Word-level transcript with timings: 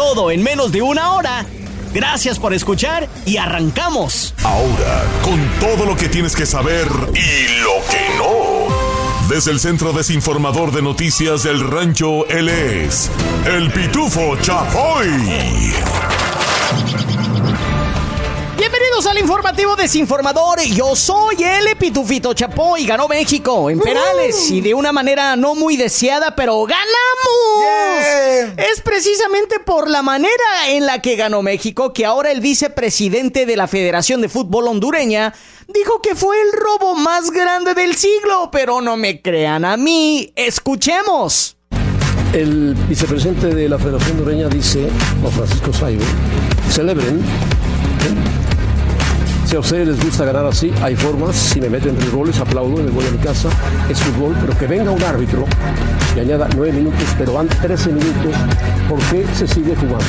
Todo 0.00 0.30
en 0.30 0.42
menos 0.42 0.72
de 0.72 0.80
una 0.80 1.12
hora. 1.12 1.44
Gracias 1.92 2.38
por 2.38 2.54
escuchar 2.54 3.06
y 3.26 3.36
arrancamos. 3.36 4.32
Ahora, 4.42 5.04
con 5.22 5.38
todo 5.60 5.84
lo 5.84 5.94
que 5.94 6.08
tienes 6.08 6.34
que 6.34 6.46
saber 6.46 6.88
y 6.88 7.60
lo 7.60 7.74
que 7.90 8.16
no. 8.16 9.28
Desde 9.28 9.50
el 9.50 9.60
Centro 9.60 9.92
Desinformador 9.92 10.72
de 10.72 10.80
Noticias 10.80 11.42
del 11.42 11.60
Rancho, 11.60 12.26
él 12.28 12.48
es 12.48 13.10
el 13.44 13.70
Pitufo 13.70 14.36
Chapoy. 14.40 15.69
Informativo 19.30 19.76
desinformador. 19.76 20.60
Yo 20.60 20.96
soy 20.96 21.36
el 21.44 21.76
Pitufito 21.76 22.34
Chapoy. 22.34 22.84
Ganó 22.84 23.06
México 23.06 23.70
en 23.70 23.78
penales 23.78 24.50
y 24.50 24.60
de 24.60 24.74
una 24.74 24.90
manera 24.90 25.36
no 25.36 25.54
muy 25.54 25.76
deseada, 25.76 26.34
pero 26.34 26.64
ganamos. 26.64 28.56
Es 28.56 28.80
precisamente 28.80 29.60
por 29.60 29.88
la 29.88 30.02
manera 30.02 30.32
en 30.66 30.84
la 30.84 31.00
que 31.00 31.14
ganó 31.14 31.42
México 31.42 31.92
que 31.92 32.04
ahora 32.04 32.32
el 32.32 32.40
vicepresidente 32.40 33.46
de 33.46 33.56
la 33.56 33.68
Federación 33.68 34.20
de 34.20 34.28
Fútbol 34.28 34.66
hondureña 34.66 35.32
dijo 35.68 36.02
que 36.02 36.16
fue 36.16 36.34
el 36.40 36.50
robo 36.50 36.96
más 36.96 37.30
grande 37.30 37.74
del 37.74 37.94
siglo, 37.94 38.48
pero 38.50 38.80
no 38.80 38.96
me 38.96 39.22
crean 39.22 39.64
a 39.64 39.76
mí. 39.76 40.32
Escuchemos. 40.34 41.56
El 42.32 42.74
vicepresidente 42.88 43.54
de 43.54 43.68
la 43.68 43.78
Federación 43.78 44.18
Hondureña 44.18 44.48
dice, 44.48 44.88
don 45.22 45.30
Francisco 45.30 45.72
Saibo, 45.72 46.02
celebren 46.68 47.22
si 49.50 49.56
a 49.56 49.60
ustedes 49.60 49.88
les 49.88 50.04
gusta 50.04 50.24
ganar 50.24 50.46
así, 50.46 50.72
hay 50.80 50.94
formas. 50.94 51.34
Si 51.34 51.60
me 51.60 51.68
meten 51.68 51.96
tres 51.96 52.12
goles, 52.12 52.38
aplaudo 52.38 52.80
y 52.80 52.84
me 52.84 52.90
voy 52.92 53.04
a 53.04 53.10
mi 53.10 53.18
casa. 53.18 53.48
Es 53.88 54.00
fútbol, 54.00 54.36
pero 54.40 54.56
que 54.56 54.68
venga 54.68 54.92
un 54.92 55.02
árbitro 55.02 55.44
y 56.14 56.20
añada 56.20 56.48
nueve 56.54 56.72
minutos, 56.72 57.02
pero 57.18 57.32
van 57.32 57.48
13 57.48 57.88
minutos. 57.90 58.32
¿Por 58.88 59.00
qué 59.10 59.26
se 59.34 59.48
sigue 59.48 59.74
jugando? 59.74 60.04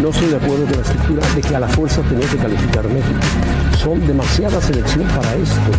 No 0.00 0.08
estoy 0.08 0.28
de 0.28 0.36
acuerdo 0.36 0.64
con 0.64 0.76
la 0.76 0.82
estructura 0.82 1.22
de 1.34 1.40
que 1.42 1.54
a 1.54 1.60
la 1.60 1.68
fuerza 1.68 2.00
tenía 2.08 2.26
que 2.26 2.38
calificar 2.38 2.84
México. 2.88 3.20
Son 3.76 4.06
demasiada 4.06 4.58
selección 4.62 5.06
para 5.08 5.34
esto. 5.34 5.70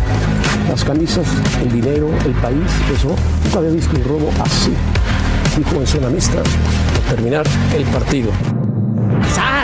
Las 0.68 0.84
camisas, 0.84 1.26
el 1.62 1.72
dinero, 1.72 2.10
el 2.24 2.32
país, 2.34 2.70
eso. 2.96 3.16
Nunca 3.42 3.58
había 3.58 3.70
visto 3.70 3.96
un 3.96 4.04
robo 4.04 4.30
así. 4.40 4.72
Dijo 5.56 5.80
en 5.80 5.86
zona 5.88 6.10
mixta, 6.10 6.42
terminar 7.10 7.44
el 7.76 7.84
partido. 7.86 8.30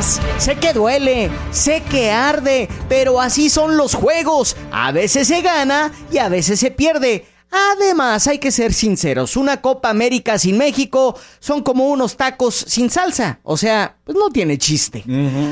Sé 0.01 0.57
que 0.57 0.73
duele, 0.73 1.31
sé 1.53 1.83
que 1.83 2.11
arde, 2.11 2.71
pero 2.89 3.21
así 3.21 3.51
son 3.51 3.77
los 3.77 3.95
juegos. 3.95 4.57
A 4.73 4.93
veces 4.93 5.29
se 5.29 5.43
gana 5.43 5.93
y 6.11 6.17
a 6.17 6.31
veces 6.31 6.59
se 6.59 6.71
pierde. 6.71 7.27
Además, 7.51 8.27
hay 8.27 8.39
que 8.39 8.51
ser 8.51 8.73
sinceros, 8.73 9.37
una 9.37 9.61
Copa 9.61 9.91
América 9.91 10.39
sin 10.39 10.57
México 10.57 11.19
son 11.41 11.63
como 11.63 11.89
unos 11.89 12.17
tacos 12.17 12.55
sin 12.55 12.89
salsa. 12.89 13.41
O 13.43 13.59
sea, 13.59 13.97
pues 14.05 14.17
no 14.17 14.31
tiene 14.31 14.57
chiste. 14.57 15.05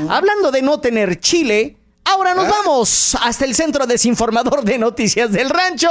Hablando 0.09 0.49
de 0.51 0.63
no 0.63 0.79
tener 0.79 1.19
chile, 1.19 1.77
ahora 2.09 2.33
nos 2.33 2.47
vamos 2.47 3.17
hasta 3.21 3.45
el 3.45 3.55
centro 3.55 3.85
desinformador 3.85 4.63
de 4.63 4.77
noticias 4.77 5.31
del 5.31 5.49
rancho 5.49 5.89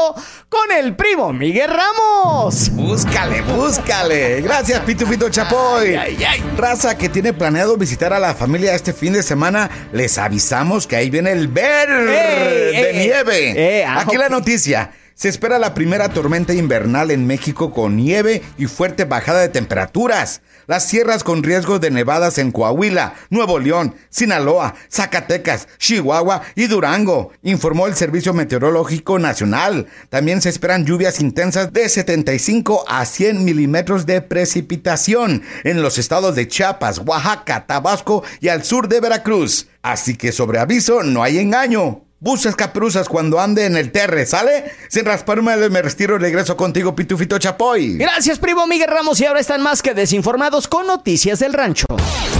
con 0.49 0.71
el 0.73 0.95
primo 0.97 1.33
Miguel 1.33 1.71
Ramos. 1.71 2.71
Búscale, 2.71 3.43
búscale. 3.43 4.41
Gracias, 4.41 4.81
Pitufito 4.81 5.29
Chapoy. 5.29 5.95
Ay, 5.95 6.17
ay, 6.19 6.25
ay. 6.25 6.45
Raza 6.57 6.97
que 6.97 7.09
tiene 7.09 7.33
planeado 7.33 7.77
visitar 7.77 8.13
a 8.13 8.19
la 8.19 8.35
familia 8.35 8.75
este 8.75 8.93
fin 8.93 9.13
de 9.13 9.23
semana, 9.23 9.71
les 9.93 10.19
avisamos 10.19 10.87
que 10.87 10.97
ahí 10.97 11.11
viene 11.11 11.33
el 11.33 11.49
ver 11.49 11.89
Ey, 11.91 12.73
de 12.83 12.91
ey, 12.91 13.07
nieve. 13.07 13.79
eh, 13.81 13.85
ah, 13.85 14.01
Aquí 14.01 14.17
la 14.17 14.29
noticia. 14.29 14.91
Se 15.19 15.29
espera 15.29 15.59
la 15.59 15.75
primera 15.75 16.11
tormenta 16.11 16.55
invernal 16.55 17.11
en 17.11 17.27
México 17.27 17.73
con 17.73 17.97
nieve 17.97 18.41
y 18.57 18.67
fuerte 18.67 19.05
bajada 19.05 19.41
de 19.41 19.49
temperaturas. 19.49 20.43
Las 20.69 20.87
sierras 20.87 21.25
con 21.25 21.43
riesgo 21.43 21.81
de 21.81 21.91
nevadas 21.91 22.39
en 22.39 22.53
Coahuila, 22.53 23.15
Nuevo 23.29 23.59
León, 23.59 23.97
Sinaloa, 24.11 24.77
Zacatecas, 24.89 25.67
Chihuahua 25.79 26.43
y 26.55 26.69
Durango, 26.69 27.33
informó 27.43 27.89
el 27.89 27.97
Servicio 27.97 28.33
Meteorológico 28.33 29.19
Nacional. 29.19 29.89
También 30.09 30.41
se 30.41 30.51
esperan 30.51 30.87
lluvias 30.87 31.19
intensas 31.19 31.73
de 31.73 31.89
75 31.89 32.85
a 32.87 33.05
100 33.05 33.45
milímetros 33.45 34.07
de 34.07 34.23
precipitación 34.23 35.43
en 35.65 35.83
los 35.83 35.99
estados 35.99 36.37
de 36.37 36.47
Chiapas, 36.47 37.01
Oaxaca, 37.05 37.67
Tabasco 37.67 38.23
y 38.41 38.51
al 38.51 38.63
sur 38.63 38.87
de 38.87 39.01
Veracruz. 39.01 39.67
Así 39.83 40.15
que 40.15 40.31
sobre 40.31 40.61
aviso 40.61 41.03
no 41.03 41.25
hay 41.25 41.39
engaño. 41.39 42.08
Buscas 42.21 42.57
capruzas 42.57 43.09
cuando 43.09 43.39
ande 43.39 43.65
en 43.65 43.77
el 43.77 43.93
terre, 43.93 44.27
¿sale? 44.27 44.73
Sin 44.89 45.05
rasparme 45.05 45.57
me 45.71 45.83
retiro 45.83 46.17
y 46.17 46.19
regreso 46.19 46.57
contigo, 46.57 46.97
Pitufito 46.97 47.39
Chapoy. 47.39 47.97
Gracias, 47.97 48.41
primo 48.41 48.67
Miguel 48.67 48.91
Ramos, 48.91 49.21
y 49.21 49.27
ahora 49.27 49.39
están 49.39 49.63
más 49.63 49.83
que 49.83 49.95
desinformados 49.95 50.67
con 50.67 50.89
noticias 50.89 51.39
del 51.39 51.53
rancho. 51.53 51.87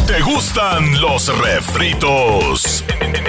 ¿Te 0.09 0.21
gustan 0.23 1.01
los 1.01 1.29
refritos? 1.39 2.85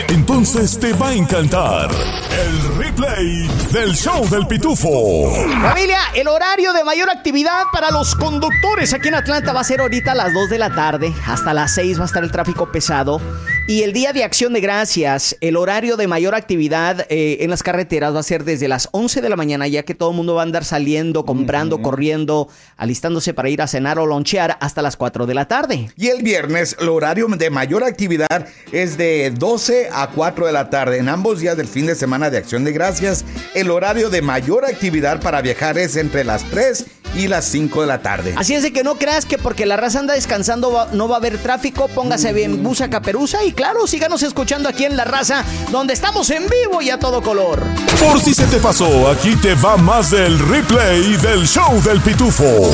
Entonces 0.08 0.80
te 0.80 0.92
va 0.94 1.09
a 1.09 1.14
encantar 1.14 1.92
el 1.92 2.78
replay 2.80 3.48
del 3.72 3.94
show 3.96 4.28
del 4.28 4.48
Pitufo. 4.48 5.32
Familia, 5.62 6.00
el 6.16 6.28
horario 6.28 6.74
de 6.74 6.84
mayor 6.84 7.12
actividad 7.12 7.66
para 7.72 7.92
los 7.92 8.16
conductores 8.16 8.92
aquí 8.96 9.09
en 9.09 9.16
Atlanta 9.16 9.54
va 9.54 9.62
a 9.62 9.64
ser 9.64 9.82
ahorita 9.82 10.14
a 10.14 10.16
las 10.16 10.34
2 10.34 10.50
de 10.50 10.58
la 10.58 10.74
tarde. 10.74 11.14
Hasta 11.28 11.54
las 11.54 11.76
6 11.76 12.00
va 12.00 12.04
a 12.04 12.08
estar 12.08 12.24
el 12.24 12.32
tráfico 12.32 12.72
pesado. 12.72 13.22
Y 13.69 13.84
el 13.84 13.94
día 13.94 14.13
de 14.13 14.24
acción 14.24 14.52
de 14.53 14.62
gracias, 14.62 15.38
el 15.41 15.56
horario 15.56 15.96
de 15.96 16.07
mayor 16.07 16.34
actividad 16.34 17.06
eh, 17.07 17.38
en 17.41 17.52
las 17.52 17.62
carreteras 17.62 18.16
va 18.16 18.19
a 18.19 18.24
ser 18.24 18.44
desde 18.44 18.68
las 18.68 18.90
11 18.94 19.22
de 19.22 19.30
la 19.30 19.35
mañana, 19.35 19.68
ya 19.68 19.84
que 19.84 19.94
todo 19.94 20.09
el 20.09 20.16
mundo 20.16 20.34
va 20.34 20.41
a 20.41 20.44
andar 20.46 20.66
saliendo, 20.66 21.24
comprando, 21.24 21.79
corriendo, 21.79 22.50
alistándose 22.78 23.35
para 23.35 23.47
ir 23.47 23.62
a 23.62 23.68
cenar 23.68 24.00
o 24.00 24.08
lonchear 24.08 24.58
hasta 24.59 24.81
las 24.81 24.97
4 24.97 25.28
de 25.28 25.35
la 25.35 25.47
tarde. 25.47 25.91
Y 25.96 26.08
el 26.08 26.24
viernes, 26.24 26.78
el 26.79 26.90
horario 26.90 27.28
de 27.28 27.52
mayor 27.52 27.84
actividad 27.84 28.47
es 28.72 28.97
de 28.97 29.31
12 29.38 29.90
a 29.94 30.08
4 30.16 30.47
de 30.47 30.52
la 30.52 30.72
tarde. 30.72 30.97
En 30.97 31.08
ambos 31.08 31.40
días 31.40 31.56
del 31.56 31.68
fin 31.68 31.85
de 31.85 31.94
semana 31.94 32.31
de 32.31 32.40
Acción 32.40 32.63
de 32.63 32.72
Gracias, 32.72 33.24
el 33.53 33.69
horario 33.69 34.09
de 34.09 34.24
mayor 34.24 34.66
actividad 34.66 35.22
para 35.22 35.44
viajar 35.44 35.78
es 35.78 35.96
entre 35.96 36.24
las 36.24 36.44
3 36.46 36.88
y 36.99 36.99
las 37.28 37.46
5 37.46 37.81
de 37.81 37.88
la 37.88 38.02
tarde. 38.02 38.34
Así 38.38 38.53
es 38.56 38.64
de 38.64 38.72
que 38.74 38.84
no 38.84 38.96
creas 38.96 39.25
que 39.25 39.38
porque 39.38 39.66
la 39.66 39.78
raza 39.78 40.00
anda 40.00 40.14
descansando 40.14 40.72
va- 40.72 40.88
no 40.94 41.08
va 41.08 41.16
a 41.16 41.20
haber 41.20 41.38
tráfico, 41.38 41.88
póngase 41.90 42.34
bien 42.34 42.64
busa 42.64 42.90
caperuza 42.90 43.44
y 43.44 43.52
claro, 43.52 43.88
síganos 43.88 44.24
escuchando 44.24 44.70
aquí 44.70 44.86
en 44.86 44.96
La 44.96 45.03
Raza, 45.06 45.44
donde 45.72 45.94
estamos 45.94 46.30
en 46.30 46.44
vivo 46.47 46.81
y 46.81 46.90
a 46.90 47.00
todo 47.00 47.22
color. 47.22 47.64
Por 48.00 48.20
si 48.22 48.34
se 48.34 48.46
te 48.46 48.58
pasó, 48.58 49.09
aquí 49.09 49.36
te 49.36 49.53
va 49.56 49.78
más 49.78 50.12
del 50.12 50.38
replay 50.40 51.16
del 51.18 51.47
show 51.47 51.81
del 51.84 52.00
Pitufo. 52.02 52.72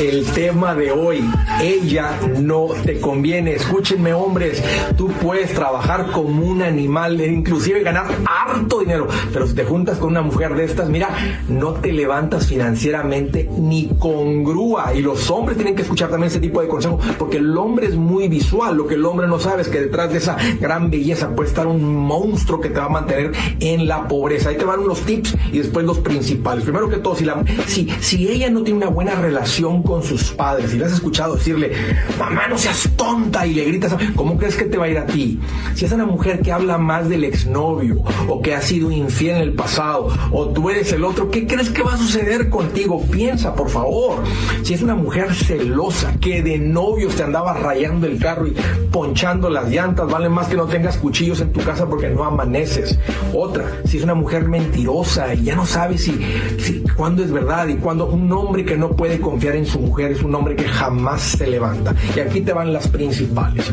El 0.00 0.26
tema 0.32 0.74
de 0.74 0.90
hoy, 0.90 1.24
ella 1.62 2.18
no 2.40 2.66
te 2.84 2.98
conviene. 3.00 3.52
Escúchenme 3.52 4.12
hombres, 4.12 4.60
tú 4.96 5.08
puedes 5.22 5.54
trabajar 5.54 6.10
como 6.10 6.44
un 6.44 6.62
animal, 6.62 7.20
inclusive 7.20 7.84
ganar 7.84 8.06
harto 8.26 8.80
dinero, 8.80 9.06
pero 9.32 9.46
si 9.46 9.54
te 9.54 9.64
juntas 9.64 9.98
con 9.98 10.10
una 10.10 10.22
mujer 10.22 10.56
de 10.56 10.64
estas, 10.64 10.88
mira, 10.88 11.10
no 11.48 11.74
te 11.74 11.92
levantas 11.92 12.48
financieramente 12.48 13.48
ni 13.56 13.88
con 14.00 14.42
grúa. 14.42 14.92
Y 14.94 15.02
los 15.02 15.30
hombres 15.30 15.56
tienen 15.56 15.76
que 15.76 15.82
escuchar 15.82 16.10
también 16.10 16.32
ese 16.32 16.40
tipo 16.40 16.60
de 16.60 16.66
consejos, 16.66 17.04
porque 17.18 17.36
el 17.36 17.56
hombre 17.56 17.86
es 17.86 17.94
muy 17.94 18.26
visual. 18.26 18.76
Lo 18.76 18.88
que 18.88 18.94
el 18.94 19.04
hombre 19.04 19.28
no 19.28 19.38
sabe 19.38 19.62
es 19.62 19.68
que 19.68 19.80
detrás 19.80 20.10
de 20.10 20.18
esa 20.18 20.36
gran 20.60 20.90
belleza 20.90 21.34
puede 21.36 21.48
estar 21.48 21.68
un 21.68 21.84
monstruo 21.84 22.60
que 22.60 22.70
te 22.70 22.80
va 22.80 22.86
a 22.86 22.90
mantener 22.90 23.30
en 23.60 23.86
la 23.86 24.08
pobreza. 24.08 24.48
Ahí 24.48 24.56
te 24.56 24.64
van 24.64 24.80
unos 24.80 25.02
tips 25.02 25.36
y 25.52 25.58
después 25.58 25.86
los 25.86 26.00
principales. 26.00 26.64
Primero 26.64 26.88
que 26.88 26.96
todo, 26.96 27.14
si, 27.14 27.27
la, 27.28 27.44
si, 27.66 27.88
si 28.00 28.28
ella 28.28 28.50
no 28.50 28.62
tiene 28.62 28.78
una 28.78 28.88
buena 28.88 29.14
relación 29.14 29.82
con 29.82 30.02
sus 30.02 30.32
padres, 30.32 30.70
si 30.70 30.78
le 30.78 30.86
has 30.86 30.92
escuchado 30.92 31.36
decirle, 31.36 31.72
mamá, 32.18 32.48
no 32.48 32.58
seas 32.58 32.88
tonta, 32.96 33.46
y 33.46 33.54
le 33.54 33.64
gritas, 33.64 33.94
¿cómo 34.14 34.36
crees 34.36 34.56
que 34.56 34.64
te 34.64 34.76
va 34.76 34.86
a 34.86 34.88
ir 34.88 34.98
a 34.98 35.06
ti? 35.06 35.38
Si 35.74 35.84
es 35.84 35.92
una 35.92 36.06
mujer 36.06 36.40
que 36.40 36.52
habla 36.52 36.78
más 36.78 37.08
del 37.08 37.24
exnovio, 37.24 38.02
o 38.26 38.40
que 38.42 38.54
ha 38.54 38.62
sido 38.62 38.90
infiel 38.90 39.36
en 39.36 39.42
el 39.42 39.52
pasado, 39.52 40.08
o 40.32 40.48
tú 40.48 40.70
eres 40.70 40.92
el 40.92 41.04
otro, 41.04 41.30
¿qué 41.30 41.46
crees 41.46 41.70
que 41.70 41.82
va 41.82 41.94
a 41.94 41.98
suceder 41.98 42.48
contigo? 42.48 43.02
Piensa, 43.10 43.54
por 43.54 43.68
favor. 43.68 44.22
Si 44.62 44.74
es 44.74 44.82
una 44.82 44.94
mujer 44.94 45.34
celosa, 45.34 46.14
que 46.20 46.42
de 46.42 46.58
novios 46.58 47.14
te 47.16 47.22
andaba 47.22 47.54
rayando 47.54 48.06
el 48.06 48.18
carro 48.18 48.46
y 48.46 48.56
ponchando 48.90 49.50
las 49.50 49.70
llantas, 49.70 50.08
vale 50.08 50.28
más 50.28 50.48
que 50.48 50.56
no 50.56 50.66
tengas 50.66 50.96
cuchillos 50.96 51.40
en 51.40 51.52
tu 51.52 51.60
casa 51.60 51.86
porque 51.88 52.08
no 52.08 52.24
amaneces. 52.24 52.98
Otra, 53.34 53.64
si 53.84 53.98
es 53.98 54.04
una 54.04 54.14
mujer 54.14 54.48
mentirosa 54.48 55.34
y 55.34 55.44
ya 55.44 55.56
no 55.56 55.66
sabes 55.66 56.04
si, 56.04 56.18
si 56.58 56.82
cuándo 56.96 57.17
es 57.22 57.32
verdad 57.32 57.68
y 57.68 57.76
cuándo 57.76 58.06
un 58.06 58.30
hombre 58.32 58.64
que 58.64 58.76
no 58.76 58.90
puede 58.90 59.20
confiar 59.20 59.56
en 59.56 59.66
su 59.66 59.80
mujer 59.80 60.12
es 60.12 60.22
un 60.22 60.34
hombre 60.34 60.56
que 60.56 60.64
jamás 60.64 61.20
se 61.22 61.46
levanta. 61.46 61.94
Y 62.16 62.20
aquí 62.20 62.40
te 62.40 62.52
van 62.52 62.72
las 62.72 62.88
principales. 62.88 63.70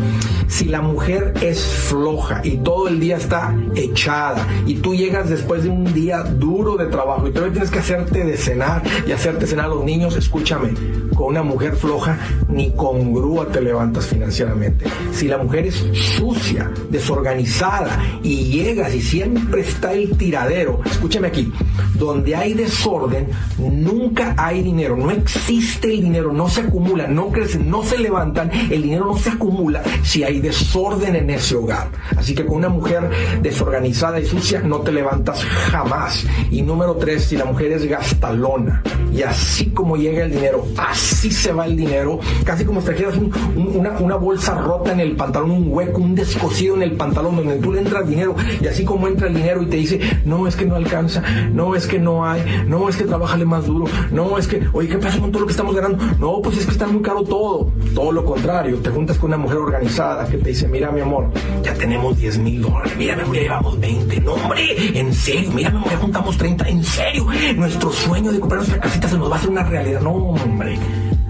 Si 0.48 0.66
la 0.66 0.82
mujer 0.82 1.34
es 1.42 1.62
floja 1.62 2.42
y 2.44 2.58
todo 2.58 2.88
el 2.88 3.00
día 3.00 3.18
está 3.18 3.56
echada 3.76 4.46
y 4.66 4.76
tú 4.76 4.96
llegas 4.96 5.30
después 5.30 5.64
de 5.64 5.70
un 5.70 5.94
día 5.94 6.24
duro 6.24 6.78
de 6.78 6.88
trabajo 6.88 7.28
y 7.28 7.32
todavía 7.32 7.54
tienes 7.54 7.72
que 7.72 7.80
hacerte 7.80 8.24
de 8.24 8.38
cenar 8.38 8.84
y 9.08 9.12
hacerte 9.12 9.48
cenar 9.48 9.66
a 9.66 9.70
los 9.70 9.84
niños, 9.84 10.16
escúchame, 10.16 10.74
con 11.16 11.28
una 11.28 11.44
mujer 11.44 11.76
floja 11.76 12.18
ni 12.50 12.72
con 12.72 13.14
grúa 13.14 13.48
te 13.48 13.62
levantas 13.62 14.06
financieramente. 14.06 14.86
Si 15.12 15.28
la 15.28 15.38
mujer 15.38 15.68
es 15.68 15.86
sucia, 16.18 16.72
desorganizada 16.90 18.00
y 18.24 18.46
llegas 18.46 18.94
y 18.94 19.02
siempre 19.02 19.62
está 19.62 19.94
el 19.94 20.18
tiradero, 20.18 20.82
escúchame 20.86 21.28
aquí, 21.28 21.52
donde 21.96 22.36
hay 22.36 22.54
desorden, 22.54 23.28
nunca 23.58 24.36
hay 24.38 24.62
dinero, 24.62 24.98
no 24.98 25.12
existe 25.12 25.94
el 25.94 26.02
dinero, 26.02 26.34
no 26.34 26.50
se 26.50 26.62
acumula, 26.62 27.08
no 27.08 27.30
crecen, 27.30 27.70
no 27.70 27.84
se 27.84 27.98
levantan, 27.98 28.52
el 28.52 28.82
dinero 28.82 29.06
no 29.06 29.18
se 29.18 29.30
acumula 29.30 29.82
si 30.04 30.24
hay 30.24 30.40
desorden 30.40 31.16
en 31.16 31.30
ese 31.30 31.56
hogar. 31.56 31.90
Así 32.18 32.36
que 32.36 32.46
con 32.46 32.58
una 32.58 32.70
mujer 32.70 33.10
desorganizada 33.42 34.20
y 34.20 34.26
sucia 34.26 34.62
no 34.62 34.80
te 34.80 34.92
levantas 34.92 35.44
jamás. 35.44 36.26
Y 36.52 36.62
número 36.62 36.96
tres, 36.96 37.26
si 37.26 37.38
la 37.38 37.46
mujer 37.46 37.72
es 37.72 37.86
gastalona 37.86 38.84
y 39.14 39.22
así 39.22 39.68
como 39.72 39.96
llega 39.96 40.24
el 40.24 40.32
dinero, 40.32 40.66
así 40.78 41.32
se 41.32 41.52
va 41.52 41.66
el 41.66 41.78
dinero, 41.78 42.20
casi 42.44 42.66
como 42.66 42.82
si 42.82 42.88
trajeras 42.88 43.16
una, 43.56 43.92
una 44.00 44.16
bolsa 44.16 44.56
rota 44.56 44.92
en 44.92 45.00
el 45.00 45.16
pantalón, 45.16 45.52
un 45.52 45.68
hueco, 45.70 46.02
un 46.02 46.16
descosido 46.16 46.76
en 46.76 46.84
el 46.84 46.92
pantalón 46.94 47.36
donde 47.38 47.56
tú 47.58 47.72
le 47.72 47.80
entras 47.80 48.08
dinero 48.08 48.36
y 48.62 48.68
así 48.68 48.84
como 48.84 49.08
entra 49.08 49.28
el 49.28 49.36
dinero 49.36 49.62
y 49.62 49.68
te 49.68 49.78
dice, 49.78 50.00
no 50.26 50.48
es 50.48 50.56
que 50.56 50.66
no 50.66 50.76
alcanza, 50.76 51.22
no 51.54 51.76
es 51.76 51.88
que 51.88 52.00
no 52.00 52.26
hay, 52.26 52.66
no 52.68 52.90
es 52.90 52.98
que 52.98 53.06
trabajale 53.26 53.46
más 53.46 53.66
duro, 53.66 53.86
no 54.12 54.38
es 54.38 54.48
que, 54.48 54.62
oye, 54.72 54.88
¿qué 54.88 54.98
pasa 55.00 55.20
con 55.20 55.32
todo 55.32 55.42
lo 55.42 55.48
que 55.48 55.54
estamos 55.54 55.74
ganando? 55.74 56.04
No, 56.20 56.42
pues 56.44 56.58
es 56.58 56.66
que 56.66 56.72
está 56.74 56.86
muy 56.86 57.02
caro 57.02 57.24
todo. 57.24 57.72
Todo 57.96 58.12
lo 58.12 58.24
contrario, 58.24 58.78
te 58.78 58.92
juntas 58.92 59.18
con 59.18 59.32
una 59.32 59.38
mujer 59.38 59.58
organizada 59.58 60.28
que 60.28 60.38
te 60.38 60.50
dice, 60.50 60.68
mira 60.68 60.92
mi 60.92 61.02
amor, 61.02 61.32
ya 61.64 61.74
tenemos 61.74 62.16
10 62.18 62.38
mil 62.40 62.62
dólares, 62.62 62.94
mira 62.98 63.18
ya 63.18 63.34
llevamos 63.34 63.80
20, 63.80 64.20
no 64.22 64.34
hombre, 64.34 65.00
en 65.00 65.12
serio, 65.12 65.52
mira 65.56 65.72
mi 65.72 65.78
amor, 65.78 65.90
ya 65.90 65.98
juntamos 65.98 66.38
30, 66.38 66.70
en 66.70 66.84
serio, 66.84 67.26
nuestro 67.56 67.92
sueño 67.92 68.32
de 68.32 68.40
comprar 68.40 68.60
nuestra 68.60 68.80
casita 68.80 69.08
se 69.08 69.18
nos 69.18 69.30
va 69.30 69.36
a 69.36 69.40
hacer 69.40 69.50
una 69.50 69.64
realidad, 69.64 70.02
no 70.02 70.12
hombre. 70.12 70.78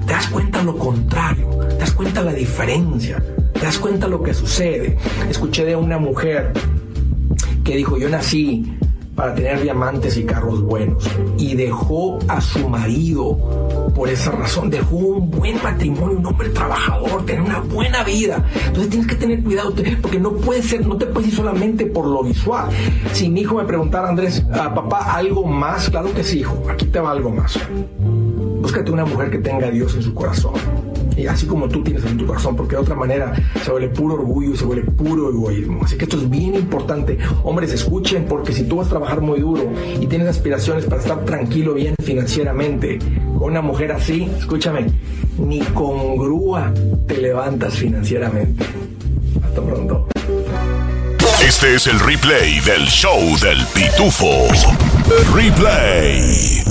Te 0.05 0.13
das 0.13 0.27
cuenta 0.27 0.61
lo 0.63 0.77
contrario, 0.77 1.49
te 1.69 1.77
das 1.77 1.91
cuenta 1.93 2.21
la 2.21 2.33
diferencia, 2.33 3.23
te 3.53 3.61
das 3.61 3.79
cuenta 3.79 4.07
lo 4.07 4.21
que 4.21 4.33
sucede. 4.33 4.97
Escuché 5.29 5.63
de 5.63 5.77
una 5.77 5.97
mujer 5.97 6.51
que 7.63 7.77
dijo, 7.77 7.97
yo 7.97 8.09
nací 8.09 8.77
para 9.15 9.33
tener 9.33 9.61
diamantes 9.61 10.17
y 10.17 10.25
carros 10.25 10.61
buenos. 10.61 11.09
Y 11.37 11.55
dejó 11.55 12.19
a 12.27 12.41
su 12.41 12.67
marido 12.67 13.37
por 13.95 14.09
esa 14.09 14.31
razón. 14.31 14.69
Dejó 14.69 14.95
un 14.97 15.31
buen 15.31 15.61
matrimonio, 15.63 16.17
un 16.17 16.25
hombre 16.25 16.49
trabajador, 16.49 17.25
tener 17.25 17.41
una 17.41 17.59
buena 17.61 18.03
vida. 18.03 18.45
Entonces 18.67 18.89
tienes 18.89 19.07
que 19.07 19.15
tener 19.15 19.43
cuidado 19.43 19.73
porque 20.01 20.19
no 20.19 20.33
puede 20.33 20.61
ser, 20.61 20.85
no 20.85 20.97
te 20.97 21.05
puedes 21.05 21.29
ir 21.29 21.35
solamente 21.35 21.85
por 21.85 22.05
lo 22.05 22.23
visual. 22.23 22.69
Si 23.13 23.29
mi 23.29 23.41
hijo 23.41 23.55
me 23.55 23.63
preguntara, 23.63 24.09
Andrés, 24.09 24.45
¿a 24.51 24.73
papá 24.73 25.15
algo 25.15 25.45
más? 25.45 25.89
Claro 25.89 26.13
que 26.13 26.23
sí, 26.23 26.39
hijo. 26.39 26.63
Aquí 26.69 26.85
te 26.85 26.99
va 26.99 27.11
algo 27.11 27.29
más. 27.29 27.57
Búscate 28.61 28.91
una 28.91 29.05
mujer 29.05 29.29
que 29.29 29.37
tenga 29.37 29.67
a 29.67 29.71
Dios 29.71 29.95
en 29.95 30.01
su 30.01 30.13
corazón 30.13 30.53
así 31.29 31.45
como 31.45 31.67
tú 31.67 31.83
tienes 31.83 32.05
en 32.05 32.17
tu 32.17 32.25
corazón, 32.25 32.55
porque 32.55 32.75
de 32.75 32.81
otra 32.81 32.95
manera 32.95 33.33
se 33.63 33.71
vuelve 33.71 33.89
puro 33.89 34.15
orgullo 34.15 34.53
y 34.53 34.57
se 34.57 34.65
vuelve 34.65 34.83
puro 34.91 35.29
egoísmo. 35.29 35.81
Así 35.83 35.97
que 35.97 36.05
esto 36.05 36.17
es 36.17 36.29
bien 36.29 36.55
importante. 36.55 37.17
Hombres, 37.43 37.71
escuchen, 37.73 38.25
porque 38.25 38.53
si 38.53 38.63
tú 38.63 38.77
vas 38.77 38.87
a 38.87 38.91
trabajar 38.91 39.21
muy 39.21 39.39
duro 39.39 39.63
y 39.99 40.07
tienes 40.07 40.27
aspiraciones 40.27 40.85
para 40.85 41.01
estar 41.01 41.25
tranquilo 41.25 41.73
bien 41.73 41.95
financieramente, 42.03 42.99
con 43.37 43.51
una 43.51 43.61
mujer 43.61 43.91
así, 43.91 44.29
escúchame, 44.37 44.87
ni 45.37 45.59
con 45.59 46.17
grúa 46.17 46.73
te 47.07 47.17
levantas 47.17 47.75
financieramente. 47.75 48.65
Hasta 49.43 49.61
pronto. 49.61 50.07
Este 51.45 51.75
es 51.75 51.87
el 51.87 51.99
replay 51.99 52.59
del 52.61 52.85
show 52.87 53.19
del 53.39 53.63
pitufo. 53.73 54.47
Replay. 55.33 56.63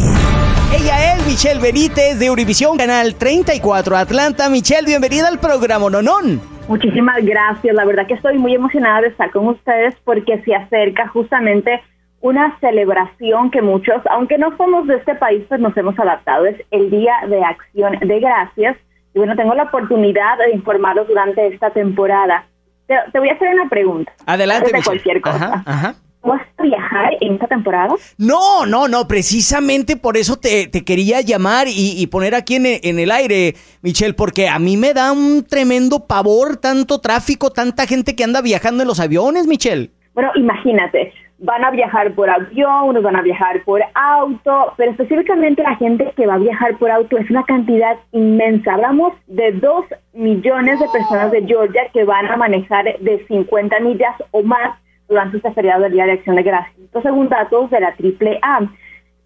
Ella 0.74 1.14
es 1.14 1.24
Michelle 1.24 1.60
Benítez 1.60 2.18
de 2.18 2.32
Univisión 2.32 2.76
Canal 2.76 3.14
34 3.14 3.96
Atlanta. 3.96 4.48
Michelle, 4.48 4.84
bienvenida 4.84 5.28
al 5.28 5.38
programa 5.38 5.88
Nonón. 5.88 6.40
Muchísimas 6.66 7.24
gracias. 7.24 7.76
La 7.76 7.84
verdad 7.84 8.08
que 8.08 8.14
estoy 8.14 8.38
muy 8.38 8.56
emocionada 8.56 9.02
de 9.02 9.08
estar 9.08 9.30
con 9.30 9.46
ustedes 9.46 9.94
porque 10.02 10.42
se 10.42 10.52
acerca 10.52 11.06
justamente 11.06 11.80
una 12.20 12.58
celebración 12.58 13.52
que 13.52 13.62
muchos, 13.62 14.02
aunque 14.10 14.36
no 14.36 14.56
somos 14.56 14.88
de 14.88 14.96
este 14.96 15.14
país, 15.14 15.44
pues 15.48 15.60
nos 15.60 15.76
hemos 15.76 15.96
adaptado. 15.96 16.44
Es 16.44 16.60
el 16.72 16.90
Día 16.90 17.14
de 17.28 17.44
Acción 17.44 17.96
de 18.00 18.18
Gracias. 18.18 18.76
Y 19.14 19.18
bueno, 19.18 19.36
tengo 19.36 19.54
la 19.54 19.64
oportunidad 19.64 20.38
de 20.38 20.54
informarlos 20.56 21.06
durante 21.06 21.46
esta 21.46 21.70
temporada. 21.70 22.46
Te, 22.88 22.96
voy 23.16 23.28
a 23.28 23.34
hacer 23.34 23.54
una 23.54 23.68
pregunta. 23.68 24.12
Adelante. 24.26 24.72
De 24.72 24.82
cualquier 24.82 25.20
cosa. 25.20 25.62
ajá. 25.64 25.94
¿Vas 26.24 26.40
a 26.56 26.62
viajar 26.62 27.12
en 27.20 27.34
esta 27.34 27.46
temporada? 27.46 27.94
No, 28.16 28.64
no, 28.64 28.88
no, 28.88 29.06
precisamente 29.06 29.96
por 29.96 30.16
eso 30.16 30.36
te, 30.36 30.70
quería 30.70 31.20
llamar 31.20 31.66
y, 31.68 32.06
poner 32.06 32.34
aquí 32.34 32.56
en, 32.56 32.64
en, 32.66 32.98
el 32.98 33.10
aire, 33.10 33.54
Michelle, 33.82 34.14
porque 34.14 34.48
a 34.48 34.58
mí 34.58 34.76
me 34.78 34.94
da 34.94 35.12
un 35.12 35.44
tremendo 35.44 36.06
pavor 36.06 36.56
tanto 36.56 37.00
tráfico, 37.00 37.50
tanta 37.50 37.86
gente 37.86 38.16
que 38.16 38.24
anda 38.24 38.40
viajando 38.40 38.82
en 38.82 38.88
los 38.88 39.00
aviones, 39.00 39.46
Michelle. 39.46 39.90
Bueno, 40.14 40.30
imagínate, 40.36 41.12
van 41.38 41.64
a 41.64 41.70
viajar 41.70 42.14
por 42.14 42.30
avión, 42.30 42.88
unos 42.88 43.02
van 43.02 43.16
a 43.16 43.22
viajar 43.22 43.62
por 43.64 43.82
auto, 43.94 44.72
pero 44.76 44.92
específicamente 44.92 45.62
la 45.62 45.76
gente 45.76 46.12
que 46.16 46.26
va 46.26 46.34
a 46.34 46.38
viajar 46.38 46.78
por 46.78 46.90
auto 46.90 47.18
es 47.18 47.28
una 47.30 47.44
cantidad 47.44 47.96
inmensa. 48.12 48.74
Hablamos 48.74 49.12
de 49.26 49.52
dos 49.52 49.84
millones 50.12 50.80
de 50.80 50.86
personas 50.88 51.30
de 51.32 51.44
Georgia 51.46 51.82
que 51.92 52.04
van 52.04 52.26
a 52.26 52.36
manejar 52.36 52.84
de 52.98 53.26
50 53.26 53.80
millas 53.80 54.14
o 54.30 54.42
más 54.42 54.78
durante 55.14 55.36
este 55.36 55.52
feriado 55.52 55.82
del 55.84 55.92
Día 55.92 56.06
de 56.06 56.12
Acción 56.12 56.34
de 56.34 56.42
Gracias. 56.42 56.76
Estos 56.78 57.04
según 57.04 57.28
datos 57.28 57.70
de 57.70 57.80
la 57.80 57.88
AAA. 57.88 58.68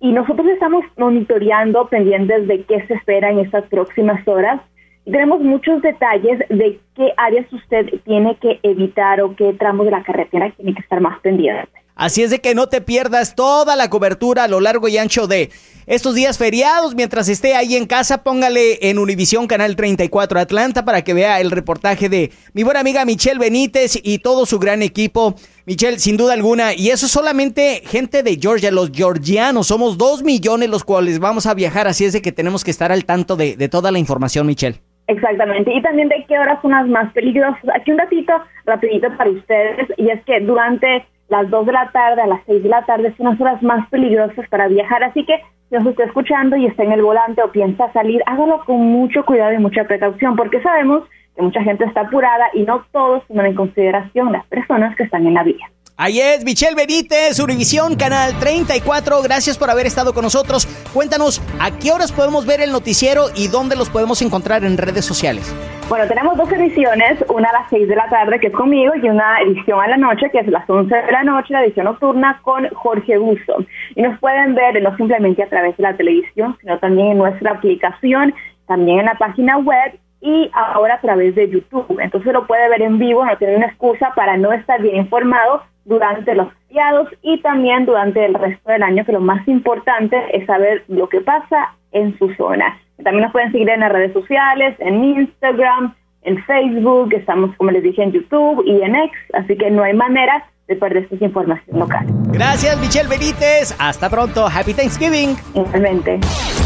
Y 0.01 0.13
nosotros 0.13 0.47
estamos 0.49 0.85
monitoreando, 0.99 1.89
pendientes 1.89 2.47
de 2.47 2.63
qué 2.65 2.87
se 2.87 2.95
espera 2.95 3.31
en 3.31 3.39
estas 3.41 3.65
próximas 3.65 4.27
horas. 4.29 4.61
Y 5.07 5.13
tenemos 5.13 5.41
muchos 5.41 5.81
detalles 5.81 6.41
de 6.51 6.79
qué 6.95 7.15
áreas 7.17 7.51
usted 7.53 7.87
tiene 8.05 8.37
que 8.37 8.61
evitar 8.63 9.23
o 9.23 9.35
qué 9.35 9.55
tramos 9.55 9.87
de 9.87 9.93
la 9.93 10.03
carretera 10.03 10.51
tiene 10.51 10.75
que 10.75 10.81
estar 10.81 11.01
más 11.01 11.19
pendiente. 11.21 11.71
Así 11.99 12.23
es 12.23 12.31
de 12.31 12.41
que 12.41 12.55
no 12.55 12.69
te 12.69 12.81
pierdas 12.81 13.35
toda 13.35 13.75
la 13.75 13.91
cobertura 13.91 14.45
a 14.45 14.49
lo 14.49 14.61
largo 14.61 14.87
y 14.87 14.97
ancho 14.99 15.27
de 15.27 15.51
estos 15.89 16.15
días 16.15 16.39
feriados. 16.39 16.95
Mientras 16.95 17.29
esté 17.29 17.57
ahí 17.57 17.75
en 17.75 17.87
casa, 17.87 18.23
póngale 18.23 18.89
en 18.89 19.01
Univisión 19.01 19.49
Canal 19.49 19.75
34 19.75 20.39
Atlanta 20.39 20.85
para 20.85 21.03
que 21.03 21.13
vea 21.13 21.41
el 21.41 21.51
reportaje 21.51 22.09
de 22.09 22.31
mi 22.55 22.63
buena 22.63 22.79
amiga 22.79 23.05
Michelle 23.05 23.41
Benítez 23.41 23.99
y 24.01 24.19
todo 24.21 24.47
su 24.47 24.61
gran 24.61 24.81
equipo. 24.83 25.35
Michelle, 25.67 25.99
sin 25.99 26.17
duda 26.17 26.35
alguna, 26.35 26.73
y 26.73 26.91
eso 26.91 27.09
solamente 27.09 27.83
gente 27.85 28.23
de 28.23 28.39
Georgia, 28.41 28.71
los 28.71 28.93
georgianos, 28.93 29.67
somos 29.67 29.99
dos 29.99 30.23
millones 30.23 30.71
los 30.71 30.85
cuales 30.85 31.19
vamos 31.19 31.47
a 31.47 31.55
viajar, 31.55 31.89
así 31.89 32.05
es 32.05 32.13
de 32.13 32.23
que 32.23 32.31
tenemos 32.31 32.63
que 32.63 32.71
estar 32.71 32.93
al 32.93 33.05
tanto 33.05 33.35
de, 33.35 33.69
toda 33.69 33.91
la 33.91 33.99
información, 33.99 34.47
Michelle. 34.47 34.77
Exactamente, 35.09 35.75
y 35.75 35.83
también 35.83 36.09
de 36.09 36.25
qué 36.29 36.39
horas 36.39 36.59
son 36.63 36.71
más 36.91 37.13
peligrosas. 37.13 37.61
Aquí 37.75 37.91
un 37.91 37.99
ratito 37.99 38.33
rapidito 38.67 39.09
para 39.17 39.31
ustedes, 39.31 39.89
y 39.97 40.11
es 40.11 40.25
que 40.25 40.41
durante 40.41 41.05
las 41.29 41.49
2 41.51 41.67
de 41.67 41.73
la 41.73 41.91
tarde 41.93 42.23
a 42.23 42.27
las 42.27 42.41
6 42.47 42.63
de 42.63 42.69
la 42.69 42.85
tarde 42.85 43.15
son 43.17 43.27
las 43.27 43.41
horas 43.41 43.63
más 43.63 43.89
peligrosas 43.91 44.49
para 44.49 44.69
viajar, 44.69 45.05
así 45.05 45.25
que 45.25 45.43
si 45.69 45.75
nos 45.75 45.87
está 45.87 46.05
escuchando 46.05 46.57
y 46.57 46.67
está 46.67 46.83
en 46.83 46.93
el 46.93 47.03
volante 47.03 47.43
o 47.43 47.53
piensa 47.53 47.93
salir, 47.93 48.23
hágalo 48.27 48.65
con 48.65 48.81
mucho 48.81 49.25
cuidado 49.25 49.53
y 49.53 49.59
mucha 49.59 49.85
precaución, 49.85 50.35
porque 50.37 50.63
sabemos 50.63 51.05
que 51.37 51.43
mucha 51.43 51.63
gente 51.63 51.85
está 51.85 52.03
apurada 52.03 52.47
y 52.55 52.63
no 52.63 52.85
todos 52.91 53.27
toman 53.27 53.47
en 53.47 53.55
consideración 53.55 54.33
las 54.33 54.47
personas 54.47 54.97
que 54.97 55.03
están 55.03 55.27
en 55.27 55.35
la 55.35 55.45
vía. 55.45 55.71
Ahí 56.01 56.21
es, 56.21 56.45
Michelle 56.45 56.77
Benítez, 56.77 57.41
Univisión, 57.41 57.97
Canal 57.97 58.39
34. 58.39 59.21
Gracias 59.21 59.59
por 59.59 59.69
haber 59.69 59.85
estado 59.85 60.15
con 60.15 60.23
nosotros. 60.23 60.65
Cuéntanos, 60.95 61.43
¿a 61.59 61.77
qué 61.77 61.91
horas 61.91 62.13
podemos 62.13 62.47
ver 62.47 62.61
el 62.61 62.71
noticiero 62.71 63.25
y 63.35 63.49
dónde 63.49 63.75
los 63.75 63.91
podemos 63.91 64.23
encontrar 64.23 64.63
en 64.63 64.79
redes 64.79 65.05
sociales? 65.05 65.53
Bueno, 65.89 66.07
tenemos 66.07 66.37
dos 66.37 66.53
ediciones, 66.53 67.19
una 67.29 67.49
a 67.49 67.53
las 67.53 67.71
6 67.71 67.89
de 67.89 67.97
la 67.97 68.09
tarde, 68.09 68.39
que 68.39 68.47
es 68.47 68.53
conmigo, 68.53 68.95
y 68.95 69.09
una 69.09 69.41
edición 69.41 69.81
a 69.81 69.89
la 69.89 69.97
noche, 69.97 70.31
que 70.31 70.39
es 70.39 70.47
las 70.47 70.71
11 70.71 70.95
de 70.95 71.11
la 71.11 71.25
noche, 71.25 71.53
la 71.53 71.65
edición 71.65 71.87
nocturna 71.87 72.39
con 72.45 72.69
Jorge 72.69 73.19
Busto. 73.19 73.57
Y 73.97 74.03
nos 74.03 74.21
pueden 74.21 74.55
ver 74.55 74.81
no 74.81 74.97
simplemente 74.97 75.43
a 75.43 75.49
través 75.49 75.77
de 75.79 75.83
la 75.83 75.97
televisión, 75.97 76.57
sino 76.61 76.79
también 76.79 77.09
en 77.09 77.19
nuestra 77.19 77.55
aplicación, 77.55 78.33
también 78.69 79.01
en 79.01 79.07
la 79.07 79.15
página 79.15 79.59
web 79.59 79.99
y 80.21 80.49
ahora 80.53 80.95
a 80.95 81.01
través 81.01 81.35
de 81.35 81.51
YouTube. 81.51 81.99
Entonces 82.01 82.33
lo 82.33 82.47
puede 82.47 82.69
ver 82.69 82.83
en 82.83 83.01
vivo, 83.01 83.25
no 83.25 83.37
tiene 83.37 83.57
una 83.57 83.67
excusa 83.67 84.13
para 84.15 84.37
no 84.37 84.53
estar 84.53 84.81
bien 84.81 84.95
informado 84.95 85.65
durante 85.89 86.35
los 86.35 86.49
feriados 86.53 87.09
y 87.23 87.41
también 87.41 87.87
durante 87.87 88.25
el 88.25 88.35
resto 88.35 88.71
del 88.71 88.83
año, 88.83 89.05
que 89.05 89.13
lo 89.13 89.21
más 89.21 89.47
importante 89.49 90.17
es 90.33 90.47
saber 90.47 90.85
lo 90.89 91.09
que 91.09 91.23
pasa 91.23 91.75
en 91.93 92.17
su 92.19 92.33
zona. 92.35 92.79
También 93.03 93.23
nos 93.23 93.33
pueden 93.33 93.53
seguir 93.53 93.71
en 93.71 93.81
las 93.81 93.93
redes 93.93 94.13
sociales, 94.13 94.77
en 94.81 95.03
Instagram, 95.03 95.95
en 96.23 96.43
Facebook, 96.45 97.15
estamos, 97.15 97.57
como 97.57 97.71
les 97.71 97.83
dije, 97.83 98.03
en 98.03 98.13
YouTube 98.13 98.63
y 98.67 98.83
en 98.83 98.97
X, 98.97 99.19
así 99.33 99.57
que 99.57 99.71
no 99.71 99.83
hay 99.83 99.95
manera 99.95 100.45
de 100.69 100.77
perderse 100.77 101.15
esta 101.15 101.25
información 101.25 101.79
local. 101.79 102.07
Gracias, 102.27 102.79
Michelle 102.79 103.09
Benítez. 103.09 103.75
Hasta 103.79 104.11
pronto. 104.11 104.47
Happy 104.47 104.75
Thanksgiving. 104.75 105.37
Igualmente. 105.55 106.21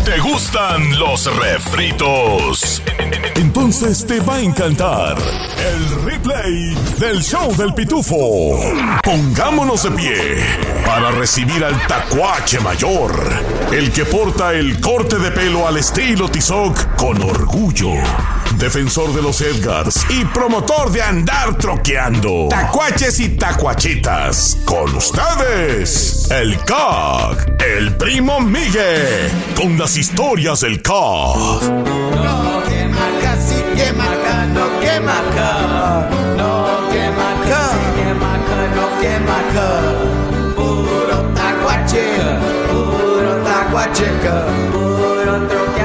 ¿Te 0.05 0.19
gustan 0.19 0.99
los 0.99 1.35
refritos? 1.37 2.83
Entonces 3.37 4.05
te 4.05 4.19
va 4.21 4.37
a 4.37 4.41
encantar 4.41 5.17
el 5.19 6.05
replay 6.05 6.75
del 6.99 7.23
show 7.23 7.55
del 7.57 7.73
pitufo. 7.75 8.59
Pongámonos 9.05 9.85
de 9.85 9.91
pie 9.93 10.17
para 10.85 11.13
recibir 11.13 11.65
al 11.65 11.79
tacuache 11.87 12.59
mayor, 12.61 13.13
el 13.73 13.93
que 13.93 14.05
porta 14.05 14.53
el 14.53 14.81
corte 14.81 15.19
de 15.19 15.31
pelo 15.31 15.67
al 15.67 15.77
estilo 15.77 16.29
Tizoc 16.29 16.97
con 16.97 17.23
orgullo. 17.23 17.93
Defensor 18.59 19.13
de 19.15 19.23
los 19.23 19.41
Edgars 19.41 20.05
y 20.09 20.25
promotor 20.27 20.91
de 20.93 21.03
andar 21.03 21.57
troqueando. 21.59 22.49
Tacuaches 22.49 23.21
y 23.21 23.31
tacuachitas. 23.31 24.59
Con 24.65 24.95
ustedes, 24.95 26.29
el 26.31 26.59
CAC, 26.65 27.63
el 27.77 27.97
primo 27.97 28.41
Miguel, 28.41 29.31
con 29.57 29.79
las 29.79 29.97
historias 29.97 30.61
del 30.61 30.81
CAC. 30.81 30.95
No, 30.95 32.63
que 32.69 32.89
marca, 32.89 33.37
sí, 33.47 33.63
que 33.77 33.93
no, 33.93 34.81
que 34.81 35.01
marca. 35.01 36.09
No, 36.37 36.91
que 36.91 37.11
marca, 37.11 37.71
sí, 37.71 38.03
no, 38.77 39.01
que 39.01 39.19
marca. 39.21 39.67
Puro 40.57 41.19
tacuache, 41.35 42.05
puro 42.71 43.33
tacuache, 43.45 44.07
puro 44.73 45.35
troqueando, 45.49 45.82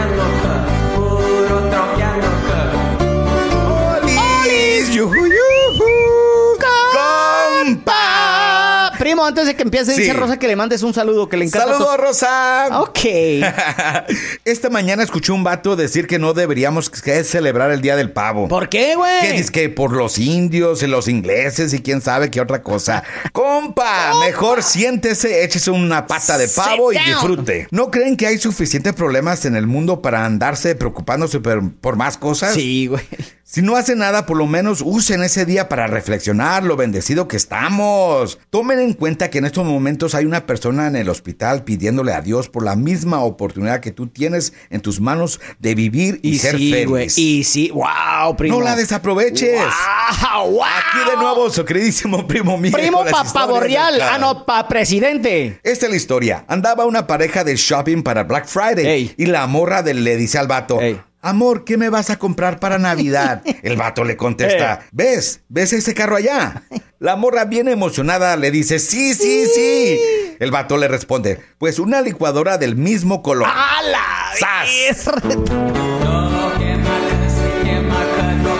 antes 9.27 9.45
de 9.45 9.55
que 9.55 9.63
empiece, 9.63 9.93
Sí. 9.93 10.01
dice 10.01 10.13
Rosa 10.13 10.37
que 10.39 10.47
le 10.47 10.55
mandes 10.55 10.83
un 10.83 10.93
saludo, 10.93 11.27
que 11.29 11.37
le 11.37 11.45
encanta. 11.45 11.67
¡Saludos, 11.73 11.95
tu- 11.95 12.01
Rosa! 12.01 12.79
Ok. 12.81 12.99
Esta 14.45 14.69
mañana 14.69 15.03
escuché 15.03 15.31
un 15.31 15.43
vato 15.43 15.75
decir 15.75 16.07
que 16.07 16.19
no 16.19 16.33
deberíamos 16.33 16.89
que 16.89 17.23
celebrar 17.23 17.71
el 17.71 17.81
Día 17.81 17.95
del 17.95 18.11
Pavo. 18.11 18.47
¿Por 18.47 18.69
qué, 18.69 18.87
Que 18.89 18.95
güey? 18.95 19.37
dice 19.37 19.51
que 19.51 19.69
por 19.69 19.91
los 19.93 20.17
indios 20.17 20.81
y 20.83 20.87
los 20.87 21.07
ingleses 21.07 21.73
y 21.73 21.79
quién 21.81 22.01
sabe 22.01 22.31
qué 22.31 22.41
otra 22.41 22.61
cosa. 22.61 23.03
Compa, 23.33 24.13
mejor 24.25 24.63
siéntese, 24.63 25.43
échese 25.43 25.71
una 25.71 26.07
pata 26.07 26.37
de 26.37 26.47
pavo 26.47 26.91
y 26.91 26.95
down. 26.95 27.05
disfrute. 27.07 27.67
¿No 27.71 27.91
creen 27.91 28.17
que 28.17 28.27
hay 28.27 28.37
suficientes 28.37 28.93
problemas 28.93 29.45
en 29.45 29.55
el 29.55 29.67
mundo 29.67 30.01
para 30.01 30.25
andarse 30.25 30.75
preocupándose 30.75 31.39
por, 31.39 31.71
por 31.73 31.95
más 31.95 32.17
cosas? 32.17 32.53
Sí, 32.53 32.87
güey. 32.87 33.03
Si 33.49 33.61
no 33.61 33.77
hace 33.77 33.95
nada, 33.95 34.25
por 34.25 34.35
lo 34.35 34.45
menos 34.45 34.81
usen 34.85 35.23
ese 35.23 35.45
día 35.45 35.69
para 35.69 35.87
reflexionar 35.87 36.65
lo 36.65 36.75
bendecido 36.75 37.29
que 37.29 37.37
estamos. 37.37 38.39
Tomen 38.49 38.77
en 38.79 38.91
cuenta 38.91 39.29
que 39.29 39.37
en 39.37 39.45
estos 39.45 39.63
momentos 39.63 40.15
hay 40.15 40.25
una 40.25 40.45
persona 40.45 40.85
en 40.87 40.97
el 40.97 41.07
hospital 41.07 41.63
pidiéndole 41.63 42.11
a 42.11 42.19
Dios 42.19 42.49
por 42.49 42.65
la 42.65 42.75
misma 42.75 43.21
oportunidad 43.23 43.79
que 43.79 43.93
tú 43.93 44.07
tienes 44.07 44.51
en 44.69 44.81
tus 44.81 44.99
manos 44.99 45.39
de 45.59 45.75
vivir 45.75 46.19
y, 46.23 46.31
Y 46.31 46.39
ser 46.39 46.57
sí, 46.57 46.73
feliz. 46.73 47.17
Y 47.17 47.45
sí, 47.45 47.71
wow, 47.71 48.35
primo. 48.35 48.57
No 48.59 48.65
la 48.65 48.75
desaproveches. 48.75 49.55
Wow, 49.61 50.51
wow. 50.51 50.63
Aquí 50.65 51.09
de 51.09 51.15
nuevo, 51.15 51.49
su 51.49 51.63
queridísimo 51.63 52.27
primo 52.27 52.57
mío. 52.57 52.73
Primo 52.73 53.05
pa 53.05 53.23
pavorreal. 53.23 54.01
Ah, 54.01 54.17
no, 54.19 54.45
pa 54.45 54.67
presidente. 54.67 55.61
Esta 55.63 55.85
es 55.85 55.89
la 55.91 55.95
historia. 55.95 56.43
Andaba 56.49 56.85
una 56.85 57.07
pareja 57.07 57.45
de 57.45 57.55
shopping 57.55 58.03
para 58.03 58.25
Black 58.25 58.45
Friday 58.45 58.85
Ey. 58.85 59.13
y 59.15 59.27
la 59.27 59.47
morra 59.47 59.83
de- 59.83 59.93
le 59.93 60.17
dice 60.17 60.37
al 60.37 60.47
vato, 60.47 60.81
Ey. 60.81 60.99
Amor, 61.21 61.63
¿qué 61.65 61.77
me 61.77 61.89
vas 61.89 62.09
a 62.09 62.17
comprar 62.19 62.59
para 62.59 62.77
Navidad? 62.77 63.41
El 63.63 63.75
vato 63.75 64.03
le 64.03 64.17
contesta, 64.17 64.85
¿ves? 64.91 65.41
¿Ves 65.49 65.73
ese 65.73 65.93
carro 65.93 66.15
allá? 66.15 66.63
La 66.99 67.15
morra 67.15 67.45
bien 67.45 67.67
emocionada 67.67 68.35
le 68.37 68.51
dice, 68.51 68.79
sí, 68.79 69.13
sí, 69.13 69.45
sí. 69.53 69.99
El 70.39 70.51
vato 70.51 70.77
le 70.77 70.87
responde, 70.87 71.39
pues 71.57 71.79
una 71.79 72.01
licuadora 72.01 72.57
del 72.57 72.75
mismo 72.75 73.21
color. 73.21 73.47
¡Hala! 73.47 74.31
¡Sas! 74.39 75.09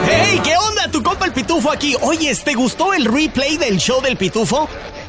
¡Hey! 0.07 0.41
¿Qué 0.43 0.55
onda? 0.57 0.89
Tu 0.91 1.01
compa 1.03 1.25
el 1.25 1.33
Pitufo 1.33 1.71
aquí. 1.71 1.95
Oye, 2.01 2.33
¿te 2.43 2.53
gustó 2.53 2.93
el 2.93 3.05
replay 3.05 3.57
del 3.57 3.77
show 3.77 4.01
del 4.01 4.17
Pitufo? 4.17 4.69